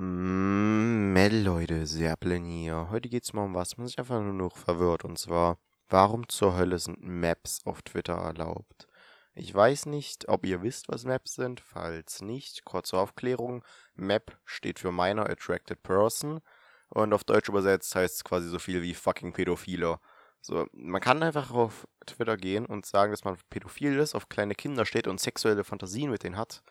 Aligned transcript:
Mm, 0.00 1.12
Mel, 1.12 1.42
Leute, 1.42 1.84
Serplen 1.84 2.44
hier. 2.44 2.88
Heute 2.88 3.08
geht's 3.08 3.32
mal 3.32 3.42
um 3.46 3.54
was, 3.54 3.76
man 3.78 3.88
sich 3.88 3.98
einfach 3.98 4.20
nur 4.20 4.32
noch 4.32 4.56
verwirrt. 4.56 5.04
Und 5.04 5.18
zwar, 5.18 5.58
warum 5.88 6.28
zur 6.28 6.56
Hölle 6.56 6.78
sind 6.78 7.02
Maps 7.02 7.62
auf 7.64 7.82
Twitter 7.82 8.12
erlaubt? 8.12 8.86
Ich 9.34 9.52
weiß 9.52 9.86
nicht, 9.86 10.28
ob 10.28 10.46
ihr 10.46 10.62
wisst, 10.62 10.88
was 10.88 11.04
Maps 11.04 11.34
sind. 11.34 11.60
Falls 11.60 12.22
nicht, 12.22 12.64
kurze 12.64 12.96
Aufklärung. 12.96 13.64
Map 13.96 14.38
steht 14.44 14.78
für 14.78 14.92
Minor 14.92 15.28
Attracted 15.28 15.82
Person. 15.82 16.42
Und 16.90 17.12
auf 17.12 17.24
Deutsch 17.24 17.48
übersetzt 17.48 17.92
heißt 17.96 18.16
es 18.18 18.24
quasi 18.24 18.48
so 18.48 18.60
viel 18.60 18.82
wie 18.82 18.94
fucking 18.94 19.32
Pädophile. 19.32 19.98
So, 20.40 20.68
man 20.74 21.00
kann 21.00 21.24
einfach 21.24 21.50
auf 21.50 21.88
Twitter 22.06 22.36
gehen 22.36 22.66
und 22.66 22.86
sagen, 22.86 23.10
dass 23.10 23.24
man 23.24 23.36
pädophil 23.50 23.98
ist, 23.98 24.14
auf 24.14 24.28
kleine 24.28 24.54
Kinder 24.54 24.86
steht 24.86 25.08
und 25.08 25.18
sexuelle 25.18 25.64
Fantasien 25.64 26.12
mit 26.12 26.22
denen 26.22 26.36
hat. 26.36 26.62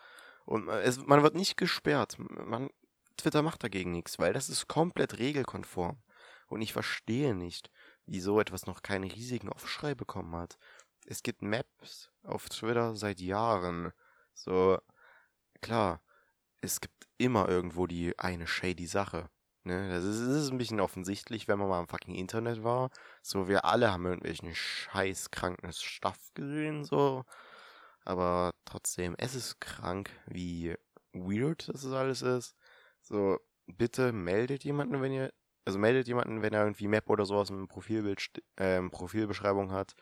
Und 0.46 0.70
es, 0.70 1.06
man 1.06 1.24
wird 1.24 1.36
nicht 1.36 1.58
gesperrt. 1.58 2.16
Man, 2.20 2.70
Twitter 3.18 3.42
macht 3.42 3.64
dagegen 3.64 3.92
nichts, 3.92 4.20
weil 4.20 4.34
das 4.34 4.50
ist 4.50 4.68
komplett 4.68 5.18
regelkonform. 5.20 5.98
Und 6.48 6.62
ich 6.62 6.74
verstehe 6.74 7.36
nicht, 7.36 7.72
wieso 8.06 8.40
etwas 8.40 8.68
noch 8.68 8.82
keinen 8.82 9.10
riesigen 9.10 9.50
Aufschrei 9.50 9.96
bekommen 9.96 10.36
hat. 10.36 10.58
Es 11.06 11.24
gibt 11.24 11.42
Maps 11.42 12.12
auf 12.24 12.48
Twitter 12.50 12.96
seit 12.96 13.20
Jahren. 13.20 13.92
So, 14.34 14.78
klar, 15.62 16.02
es 16.62 16.82
gibt 16.82 17.08
immer 17.18 17.50
irgendwo 17.50 17.88
die 17.88 18.18
eine 18.20 18.48
shady 18.48 18.88
Sache. 18.88 19.30
Ne? 19.64 19.90
Das 19.90 20.04
ist, 20.06 20.22
das 20.22 20.44
ist 20.44 20.52
ein 20.52 20.58
bisschen 20.58 20.80
offensichtlich, 20.80 21.48
wenn 21.48 21.60
man 21.60 21.68
mal 21.68 21.82
im 21.82 21.88
fucking 21.88 22.16
Internet 22.16 22.64
war. 22.64 22.90
So, 23.22 23.48
wir 23.48 23.66
alle 23.66 23.92
haben 23.92 24.06
irgendwelchen 24.06 24.56
scheißkranken 24.56 25.74
Stuff 25.74 26.32
gesehen, 26.34 26.86
so. 26.86 27.26
Aber 28.06 28.54
trotzdem, 28.64 29.16
es 29.18 29.36
ist 29.36 29.60
krank, 29.60 30.10
wie 30.28 30.76
weird 31.12 31.68
das 31.68 31.86
alles 31.86 32.22
ist. 32.22 32.56
So, 33.08 33.40
bitte 33.68 34.12
meldet 34.12 34.66
jemanden, 34.66 35.02
wenn 35.02 35.14
ihr, 35.14 35.34
also 35.64 35.80
meldet 35.80 36.08
jemanden, 36.08 36.42
wenn 36.42 36.54
er 36.54 36.64
irgendwie 36.64 36.90
Map 36.90 37.10
oder 37.10 37.26
sowas 37.26 37.50
im 37.50 37.70
Profilbild, 37.70 38.44
äh, 38.58 38.82
Profilbeschreibung 38.90 39.72
hat. 39.72 39.96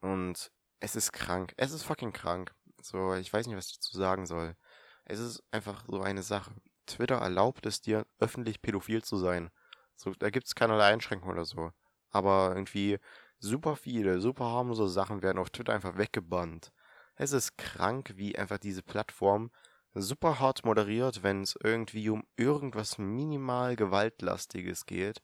Und 0.00 0.50
es 0.80 0.96
ist 0.96 1.12
krank. 1.12 1.52
Es 1.58 1.72
ist 1.72 1.82
fucking 1.82 2.12
krank. 2.14 2.54
So, 2.80 3.14
ich 3.14 3.30
weiß 3.30 3.46
nicht, 3.46 3.56
was 3.56 3.68
ich 3.68 3.74
dazu 3.74 3.98
sagen 3.98 4.24
soll. 4.24 4.56
Es 5.04 5.20
ist 5.20 5.42
einfach 5.50 5.84
so 5.86 6.00
eine 6.00 6.22
Sache. 6.22 6.54
Twitter 6.86 7.16
erlaubt 7.16 7.66
es 7.66 7.82
dir, 7.82 8.06
öffentlich 8.18 8.62
pädophil 8.62 9.04
zu 9.04 9.18
sein. 9.18 9.50
So, 9.94 10.12
da 10.14 10.30
gibt 10.30 10.46
es 10.46 10.54
keinerlei 10.54 10.92
Einschränkungen 10.94 11.34
oder 11.36 11.44
so. 11.44 11.72
Aber 12.10 12.54
irgendwie 12.54 12.98
super 13.38 13.76
viele, 13.76 14.20
super 14.20 14.46
harmlose 14.46 14.88
Sachen 14.88 15.22
werden 15.22 15.38
auf 15.38 15.50
Twitter 15.50 15.74
einfach 15.74 15.98
weggebannt. 15.98 16.72
Es 17.16 17.32
ist 17.32 17.58
krank, 17.58 18.12
wie 18.16 18.38
einfach 18.38 18.58
diese 18.58 18.82
Plattform 18.82 19.50
super 19.94 20.40
hart 20.40 20.64
moderiert, 20.64 21.22
wenn 21.22 21.42
es 21.42 21.56
irgendwie 21.62 22.10
um 22.10 22.24
irgendwas 22.36 22.98
minimal 22.98 23.76
Gewaltlastiges 23.76 24.86
geht. 24.86 25.22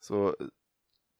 So, 0.00 0.34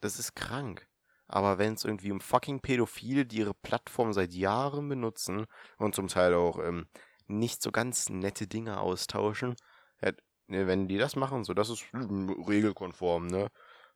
das 0.01 0.19
ist 0.19 0.35
krank. 0.35 0.89
Aber 1.29 1.59
wenn 1.59 1.75
es 1.75 1.85
irgendwie 1.85 2.13
um 2.13 2.21
fucking 2.21 2.61
Pädophile, 2.61 3.25
die 3.27 3.39
ihre 3.39 3.55
Plattform 3.55 4.13
seit 4.13 4.35
Jahren 4.35 4.89
benutzen 4.89 5.47
und 5.79 5.95
zum 5.95 6.09
Teil 6.09 6.35
auch 6.35 6.59
ähm, 6.59 6.87
nicht 7.27 7.63
so 7.63 7.73
ganz 7.73 8.09
nette 8.11 8.47
Dinge 8.47 8.79
austauschen, 8.81 9.57
ja, 10.03 10.13
ne, 10.49 10.67
wenn 10.67 10.89
die 10.89 10.99
das 10.99 11.17
machen, 11.17 11.45
so, 11.45 11.55
das 11.55 11.71
ist 11.71 11.85
regelkonform, 11.95 13.29
ne? 13.29 13.49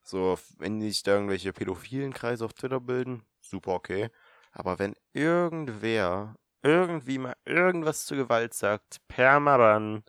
So, 0.03 0.39
wenn 0.59 0.81
sich 0.81 1.03
da 1.03 1.15
irgendwelche 1.15 1.53
pädophilen 1.53 2.13
Kreise 2.13 2.45
auf 2.45 2.55
Twitter 2.55 2.81
bilden, 2.81 3.25
super 3.41 3.73
okay. 3.75 4.11
Aber 4.53 4.79
wenn 4.79 4.95
irgendwer 5.13 6.37
irgendwie 6.67 7.19
mal 7.19 7.37
irgendwas 7.45 8.07
zur 8.07 8.17
Gewalt 8.17 8.55
sagt, 8.55 9.01
permaban, 9.09 10.05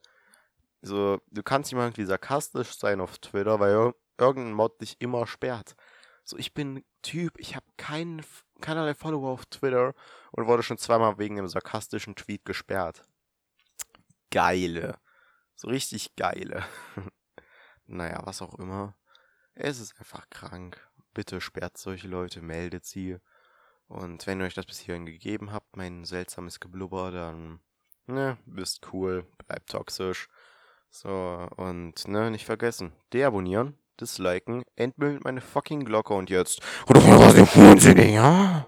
so, 0.82 1.22
du 1.32 1.44
kannst 1.44 1.72
nicht 1.72 1.78
mal 1.78 1.86
irgendwie 1.86 2.06
sarkastisch 2.06 2.78
sein 2.78 3.02
auf 3.02 3.18
Twitter, 3.20 3.60
weil 3.60 3.94
irgendein 4.18 4.54
Mod 4.54 4.82
dich 4.82 5.00
immer 5.00 5.28
sperrt. 5.28 5.76
So, 6.24 6.38
ich 6.38 6.54
bin 6.54 6.84
Typ, 7.02 7.40
ich 7.40 7.56
habe 7.56 7.66
keinen, 7.78 8.26
keinerlei 8.62 8.94
Follower 8.94 9.30
auf 9.30 9.46
Twitter 9.46 9.94
und 10.32 10.48
wurde 10.48 10.64
schon 10.64 10.78
zweimal 10.78 11.18
wegen 11.18 11.38
einem 11.38 11.48
sarkastischen 11.48 12.16
Tweet 12.16 12.44
gesperrt. 12.46 13.04
Geile. 14.32 15.00
So 15.56 15.70
richtig 15.70 16.16
geile. 16.16 16.66
naja, 17.86 18.22
was 18.26 18.42
auch 18.42 18.56
immer. 18.56 18.96
Es 19.54 19.80
ist 19.80 19.98
einfach 20.00 20.30
krank. 20.30 20.86
Bitte 21.14 21.42
sperrt 21.42 21.78
solche 21.78 22.08
Leute, 22.08 22.42
meldet 22.42 22.86
sie. 22.86 23.18
Und 23.88 24.28
wenn 24.28 24.40
ihr 24.40 24.46
euch 24.46 24.54
das 24.54 24.66
bis 24.66 24.80
hierhin 24.80 25.06
gegeben 25.06 25.52
habt, 25.52 25.78
mein 25.78 26.04
seltsames 26.04 26.60
Geblubber, 26.60 27.12
dann, 27.12 27.60
ne, 28.06 28.38
bist 28.46 28.88
cool, 28.92 29.26
bleibt 29.48 29.70
toxisch. 29.70 30.28
So, 30.90 31.48
und, 31.56 32.08
ne, 32.08 32.32
nicht 32.32 32.46
vergessen, 32.46 32.94
deabonnieren, 33.14 33.78
disliken, 34.00 34.64
entmüllt 34.76 35.24
meine 35.24 35.42
fucking 35.42 35.86
Glocke 35.86 36.14
und 36.14 36.30
jetzt, 36.30 36.62
oder 36.90 37.02
was, 37.04 37.36
ja? 38.12 38.66